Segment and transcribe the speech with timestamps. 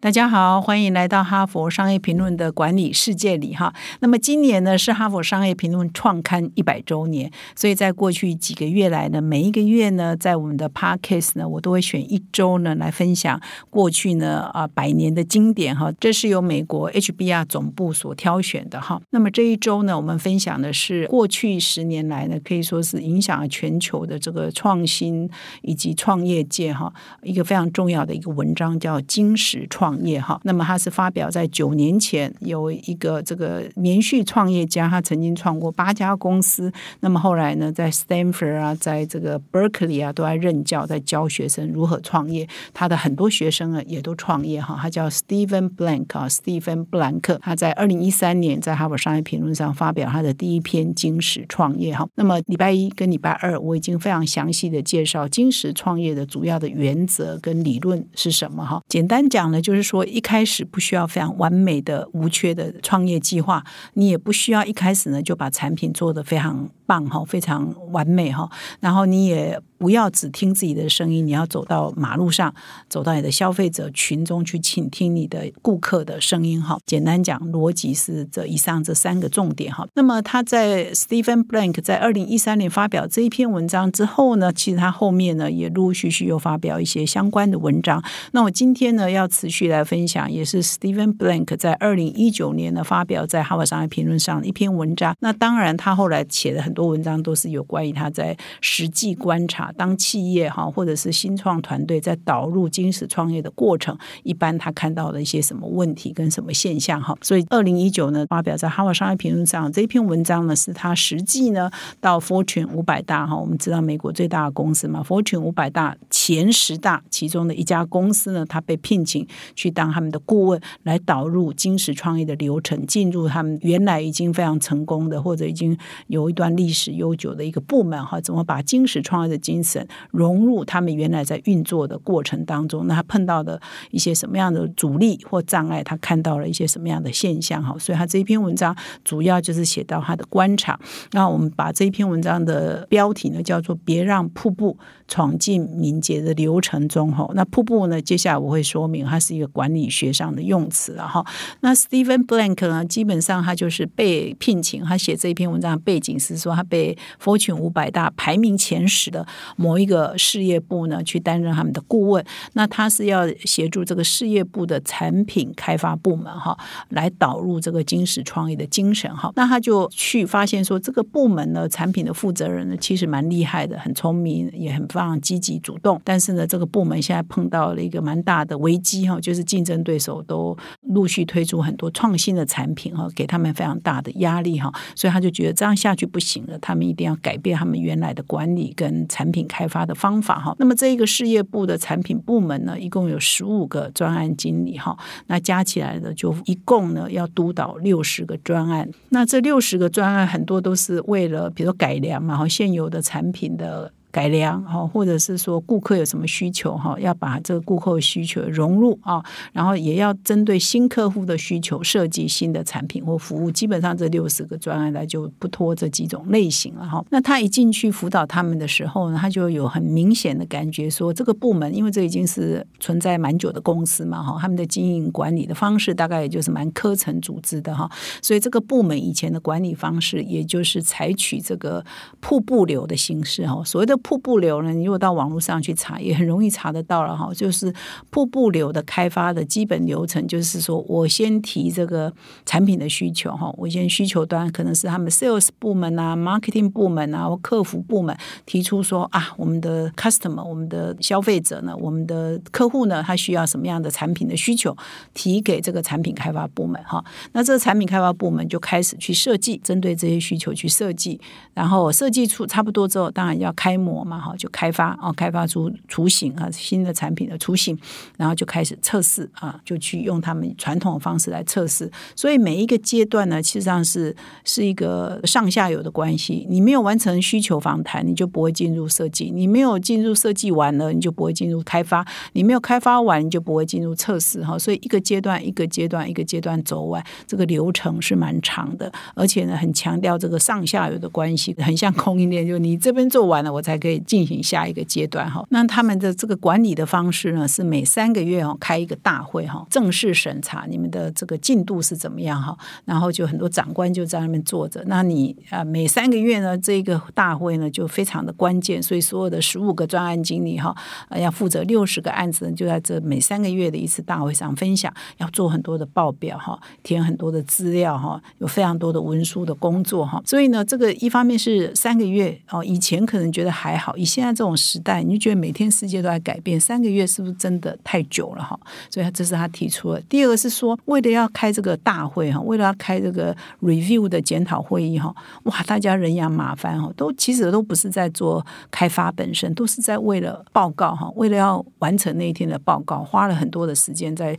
[0.00, 3.74] 大家好，欢迎来到哈佛商业评论的管理世界里哈。
[3.98, 13.40] 那么今年呢是哈佛商业评论创刊一百周年，所以在过去几个月来呢，每一个月呢，在我们的 Podcast 呢，我都会选一周呢来分享
[13.70, 15.92] 过去呢啊百年的经典哈。
[15.98, 19.02] 这是由美国 HBR 总部所挑选的哈。
[19.10, 25.28] 那么这一周呢，我们分享的是过去十年来呢，可以说是影响了全球的这个创新
[25.62, 26.92] 以及创业界哈
[27.24, 29.86] 一个非常重要的一个文章，叫《金石创》。
[29.88, 36.70] 创业哈，那么他是发表在九年前，有一个这个连续创业家，他曾经创过八家公司，
[37.00, 42.46] 那么后来呢，在 Stanford 啊，在这个 Berkeley 啊，都在任教，在教学生如何创业。
[42.74, 44.78] 他的很多学生啊，也都创业哈。
[44.78, 47.40] 他叫 Stephen Blank 啊，Stephen 布兰克。
[47.42, 52.06] 他在二零一三年在哈佛商业评论上发表他的第一篇金石创业哈。
[52.16, 58.82] 那么礼拜一跟礼拜二，我已经非常详细的介绍金石创业的主要的原则跟理论是什么哈。
[58.86, 59.77] 简单讲呢，就是。
[59.78, 69.58] 是说，一开始不需要非常完美的、无缺的创业计划，你也不需要一开始呢就把产品做得非常棒哈，非常完美哈，然后你也。
[69.78, 72.52] 不要只听自己的声音，你要走到马路上，
[72.88, 76.60] 走到你的消费者群中去倾听你的顾客的声音。
[76.62, 79.72] 哈，简单讲，逻辑是这以上这三个重点。
[79.72, 88.02] 哈，那么他在 Stephen Blank 在二零一三年发表这一篇文章之后呢，其实他后面呢也陆陆续续又发表一些相关的文章。
[88.32, 95.14] 那我今天呢要持续来分享，也是 Stephen Blank 在二零一九年呢发表在《哈佛商业评论》上的一篇文章。
[95.20, 99.67] 那当然，他后来写的很多文章都是有关于他在实际观察。
[99.76, 107.16] 当企业哈，或者是新创团队在导入金石创业的过程，一般他看到了一些什么问题跟什么现象哈？
[107.22, 111.70] 所以二零一九呢，发表在《哈佛商业评论》上这篇文章呢，是他实际呢
[112.00, 125.76] 到 Fortune 五百大哈，我们知道美国最大的公司嘛，Fortune 五百大前十大其中的一家公司呢，他被聘请去当他们的顾问，来导入金石创业的流程，进入他们原来已经非常成功的或者已经
[126.08, 133.60] 有一段历史悠久的一个部门哈，怎么把金石创业的经精神融入他们原来在运作的过程当中，那他碰到的
[133.90, 135.82] 一些什么样的阻力或障碍？
[135.82, 137.60] 他看到了一些什么样的现象？
[137.60, 140.78] 哈，所以他这一篇文章主要就是写到他的观察。
[141.10, 147.10] 那我们把这一篇文章的标题呢叫做“别让瀑布闯进敏捷的流程中”。
[147.12, 151.08] 哈，那瀑布呢，接下来我会说明，它是一个管理学上的用词了。
[151.08, 151.26] 哈，
[151.62, 159.26] 那 Stephen Blank 呢，基本上他就是被聘请，他写这一篇文章的背景是说，他被 Fortune 五百大排名前十的。
[159.56, 166.56] 某一个事业部呢，去担任他们的顾问，那他是要协助这个事业部的产品开发部门哈，
[166.90, 169.32] 来导入这个金石创业的精神哈。
[169.36, 176.00] 那他就去发现说，这个部门呢，产品的负责人呢，其实蛮厉害的，很聪明，也很非常积极主动。
[176.04, 184.72] 但是呢，这个部门现在碰到了一个蛮大的危机哈，就是竞争对手都陆续推出很多创新的产品哈，给他们非常大的压力哈。
[184.94, 189.37] 所以他就觉得这样下去不行了，他们一定要改变他们原来的管理跟产品。
[189.46, 203.92] 开发的方法哈，那么这一个事业部的产品部门呢，一共有十五个专案经理哈，那加起来的就一共呢要督导六十个专案，那这六十个专案很多都是为了比如说改良嘛，哈现有的产品的。
[204.18, 213.48] 改良哈，或者是说顾客有什么需求哈，要把这个顾客的需求融入啊，然后也要针对新客户的需求设计新的产品或服务。
[213.48, 217.04] 基本上这六十个专案来就不脱这几种类型了哈。
[217.10, 227.88] 那他一进去辅导他们的时候呢，他就有很明显的感觉说，这个部门因为这已经是存在蛮久的公司嘛哈，他们的经营管理的方式大概也就是蛮科层组织的哈，
[228.20, 231.84] 所以这个部门以前的管理方式也就是采取这个
[232.18, 233.96] 瀑布流的形式哈，所谓的。
[234.08, 234.72] 瀑布流呢？
[234.72, 237.30] 你如果到网络上去查，也很容易查得到了哈。
[237.34, 237.70] 就是
[238.08, 242.10] 瀑布流的开发的基本流程，就是说我先提这个
[242.46, 248.16] 产品的需求哈，我先需求端可能是他们 sales 部门啊、marketing 部门啊或客服部门
[248.46, 254.74] 提出说啊，我们的 customer、我们的消费者呢、我们的客户呢，他需要什么样的产品的需求，
[255.12, 257.04] 提给这个产品开发部门哈。
[257.32, 261.20] 那这个产品开发部门就开始去设计，针对这些需求去设计，
[261.52, 263.76] 然后设计出差不多之后，当然要开。
[263.88, 267.76] 模嘛，哈，就开发啊，开发出雏形啊，新的产品的雏形，
[268.16, 271.90] 然后就开始测试啊，就去用他们传统的方式来测试。
[272.14, 276.46] 所以每一个阶段呢，其实上是是一个上下游的关系。
[276.50, 284.44] 你没有完成需求访谈，你就不会进入设计；你没有进入设计完了，你就不会进入开发；你没有开发完，你就不会进入测试。
[284.44, 295.30] 哈，所以一个阶段一个阶段一个阶段走完，这个流程是蛮长的，而且呢，很强调这个上下游的关系，很像供应链，就你这边做完了，我才可以进行下一个阶段。
[295.30, 304.82] 哈，那他们的这个管理的方式呢，是每三个月哦开一个大会哈，正式审查你们的这个进度是怎么样哈，然后就很多长官就在那边坐着。
[304.86, 310.74] 那你啊，每三个月呢，这个大会呢就非常的关键，所以所有的十五个专案经理哈，
[311.16, 320.22] 要负责六十个案子，就在这每三个月的一次大会上分享，要做很多的报表哈，填很多的资料哈，有非常多的文书的工作哈。
[320.24, 328.58] 所以呢，这个一方面是三个月哦，以前可能觉得还还好，以现在这种时代，你就觉得每天世界都在改变，三个月是不是真的太久了哈？
[328.88, 330.00] 所以这是他提出的。
[330.08, 344.34] 第二个是说，为了要开这个大会哈，为了要开这个 review 的检讨会议哈，哇，大家人仰马翻哈，都其实都不是在做开发本身，都是在为了报告哈，为了要完成那一天的报告，花了很多的时间在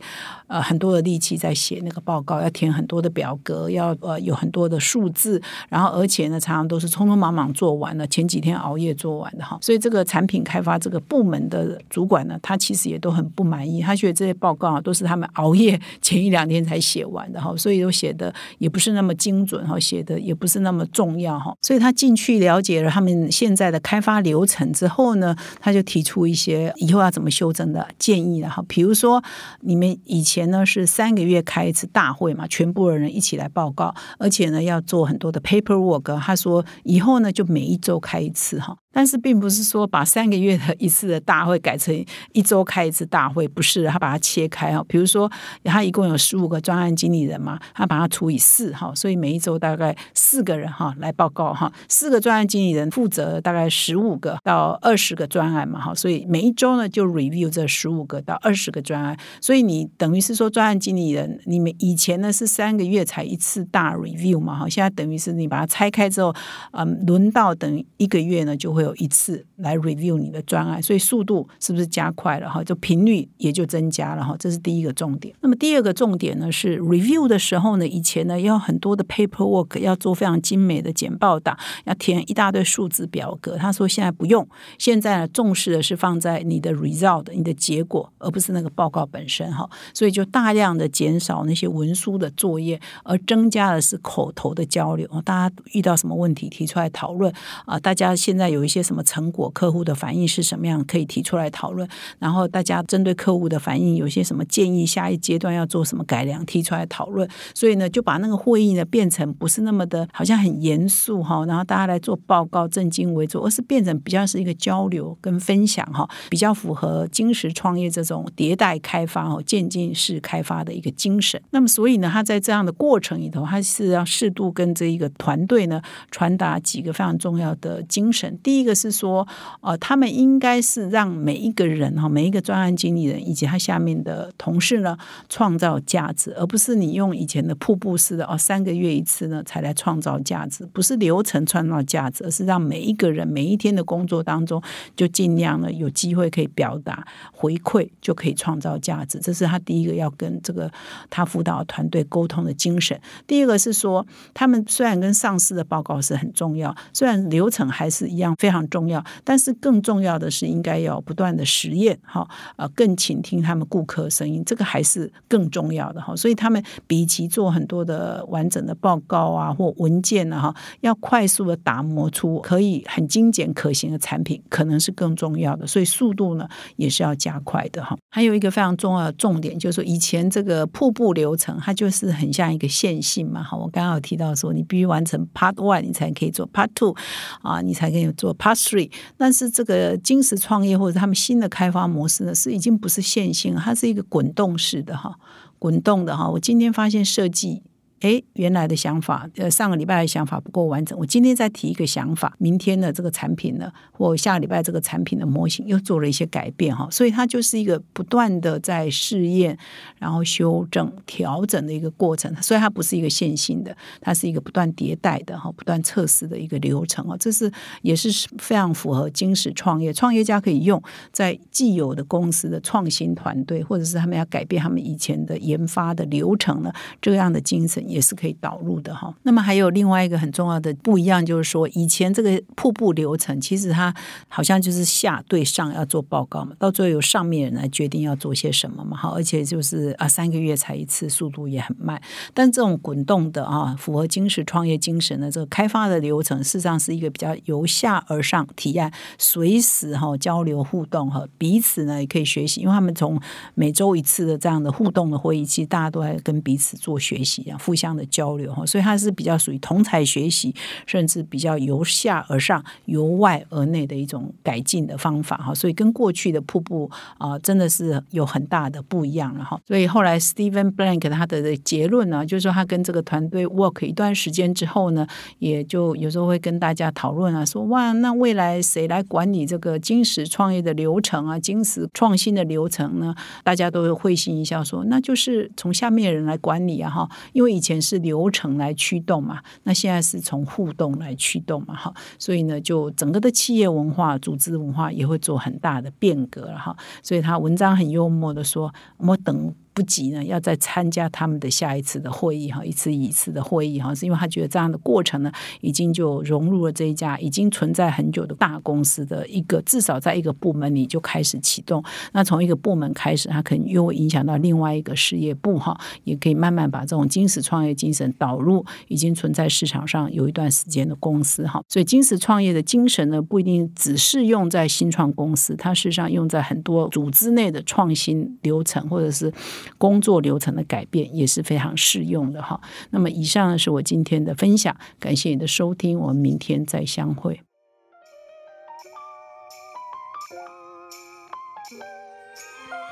[0.48, 21.38] 呃很多的力气在写那个报告，要填很多的表格，要呃有很多的数字，然后而且呢，常常都是匆匆忙忙做完了，前几天熬夜做完的哈，所以这个产品开发这个部门的主管呢，他其实也都很不满意，他觉得这些报告啊都是他们熬夜前一两天才写完的哈， 所以都写的也不是那么精准哈，写的也不是那么重要。
[21.38, 29.22] 哈， 所以他进去了解了他们现在的开发流程之后呢，他就提出一些以后要怎么修正的建议了哈，比如说
[29.60, 38.76] 你们以前呢是三个月开一次大会嘛，全部的人一起来报告，而且呢要做很多的 paperwork，他说以后呢就每一周开一次哈。
[38.92, 41.94] 但是并不是说把三个月的一次的大会改成
[42.32, 44.84] 一周开一次大会，不是他把它切开哈。
[44.88, 45.30] 比如说
[45.62, 66.34] 他一共有十五个专案经理人嘛，他把它除以四哈，所以每一周大概四个人哈来报告哈，四个专案经理人负责大概十五个到二十个专案嘛哈，所以每一周呢就 review 这十五个到二十个专案，所以你等于是说专案经理人你们以前呢是三个月才一次大 review 嘛哈，现在等于是你把它拆开之后，
[66.72, 68.79] 嗯，轮到等一个月呢就会。
[68.80, 72.64] 会有一次来 review 你的专案，所以速度是不是加快了哈？
[72.64, 75.34] 就频率也就增加了哈，这是第一个重点。
[75.40, 83.56] 那么第二个重点呢是 review 的时候呢，以前呢要很多的 paperwork，要做非常精美的简报档，要填一大堆数字表格。
[83.56, 84.48] 他说现在不用，
[84.78, 89.68] 现在呢重视的是放在你的 result，你的结果，而不是那个报告本身哈。
[89.92, 95.06] 所以就大量的减少那些文书的作业，而增加的是口头的交流。
[95.24, 97.32] 大家遇到什么问题提出来讨论
[97.66, 97.78] 啊？
[97.78, 101.88] 大家现在有一一些什么成果，客户的反应是什么样，可以提出来讨论。
[102.20, 107.28] 然后大家针对客户的反应，有些什么建议，下一阶段要做什么改良，提出来讨论。
[107.52, 111.44] 所以呢，就把那个会议呢变成不是那么的，好像很严肃哈。
[111.46, 121.42] 然后大家来做报告，正襟危坐，而是变成比较是一个交流跟分享哈，比较符合金石创业这种迭代开发哦、渐进式开发的一个精神。
[121.50, 128.38] 那么，所以呢，他在这样的过程里头，他是要适度跟这一个团队呢传达几个非常重要的精神。
[128.42, 129.26] 第一一个是说，
[129.60, 134.96] 呃，他们应该是让每一个人哈，每一个专案经理人以及他下面的同事呢，
[135.28, 144.62] 创造价值，而不是你用以前的瀑布式的哦，三个月一次呢才来创造价值，不是流程创造价值，而是让每一个人每一天的工作当中，
[144.94, 149.18] 就尽量呢有机会可以表达回馈，就可以创造价值。
[149.18, 150.70] 这是他第一个要跟这个
[151.08, 153.00] 他辅导团队沟通的精神。
[153.26, 166.16] 第二个是说，他们虽然跟上司的报告是很重要，虽然流程还是一样非非常重要，但是更重要的是应该要不断的实验哈，呃，更倾听他们顾客声音，这个还是更重要的哈。
[166.16, 175.64] 所以他们比起做很多的完整的报告啊或文件啊哈，要快速的打磨出可以很精简可行的产品，可能是更重要的。
[175.64, 177.96] 所以速度呢也是要加快的哈。
[178.10, 183.56] 还有一个非常重要的重点，就是说以前这个瀑布流程，它就是很像一个线性嘛哈。
[183.56, 186.96] 我刚刚有提到说，你必须完成 Part One，你才可以做 Part Two
[187.42, 188.90] 啊，你才可以做 Past Three。
[189.16, 195.14] 但是这个金石创业或者他们新的开发模式呢，是已经不是线性，它是一个滚动式的哈，
[195.58, 196.28] 滚动的哈。
[196.30, 197.62] 我今天发现设计
[198.00, 209.56] 哎，原来的想法，呃，上个礼拜的想法不够完整，我今天再提一个想法，明天的这个产品呢，或下个礼拜这个产品的模型又做了一些改变哈，所以它就是一个不断的在试验，
[209.98, 217.52] 然后修正、调整的一个过程，所以它不是一个线性的，它是一个不断迭代的哈，不断测试的一个流程啊，这是
[217.82, 229.14] 也是非常符合金石创业创业家可以用在既有的公司的创新团队，或者是他们要改变他们以前的研发的流程呢，这样的精神也是可以导入的哈。
[229.24, 233.94] 那么还有另外一个很重要的不一样，就是说以前这个瀑布流程，其实它
[234.28, 242.00] 好像就是下对上要做报告嘛，到最后由上面人来决定要做些什么嘛，哈，而且就是啊三个月才一次，速度也很慢。
[242.32, 253.20] 但这种滚动的啊，符合金石创业精神的这个开发的流程，事实上是一个比较由下而上提案，随时哈交流互动哈，彼此呢也可以学习，因为他们从
[253.54, 260.54] 每周一次的这样的互动的会议，其实大家都在跟彼此做学习啊，互相的交流哈，所以它是比较属于同才学习，
[260.86, 269.58] 甚至比较由下而上、由外而内的一种改进的方法哈，所以跟过去的瀑布啊，真的是有很大的不一样了哈。
[269.66, 275.06] 所以后来 Steven Blank 他的结论呢，就是说他跟这个团队 work 一段时间之后呢，
[275.38, 283.14] 也就有时候会跟大家讨论啊，说哇，那未来谁来管理这个金石创业的流程啊，金石创新的流程呢？
[283.44, 296.76] 大家都会心一笑说，那就是从下面的人来管理啊哈，因为以前前是流程来驱动嘛，那现在是从互动来驱动嘛哈，所以呢，就整个的企业文化、组织文化也会做很大的变革了哈。
[297.02, 299.54] 所以他文章很幽默的说，我等。
[299.80, 305.32] 不急呢，要再参加他们的下一次的会议哈，一次一次的会议哈，是因为他觉得这样的过程呢，
[305.62, 311.82] 已经就融入了这一家已经存在很久的大公司的一个，至少在一个部门里就开始启动。
[312.12, 321.62] 那从一个部门开始，它可能又会影响到另外一个事业部哈，也可以慢慢把这种金石创业精神导入已经存在市场上有一段时间的公司哈。
[321.70, 329.32] 所以金石创业的精神呢，不一定只是用在新创公司，它事实上用在很多组织内的创新流程或者是。
[329.78, 332.60] 工作流程的改变也是非常适用的哈。
[332.90, 337.40] 那么，以上呢是我今天的分享，感谢你的收听，我们明天再相会。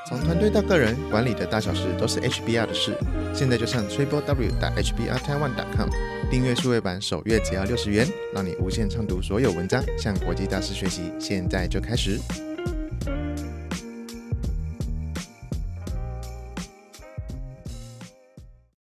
[0.07, 2.97] 从团队到个人，管理的大小事都是 HBR 的事。
[3.31, 5.87] 现在就上 triple w 打 HBR Taiwan dot com
[6.31, 11.13] 订阅数位版，首月只要六十元，让你无限畅读所有文章，向国际大师学习。
[11.19, 12.19] 现在就开始。